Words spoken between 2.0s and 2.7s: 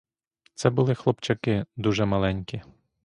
маленькі.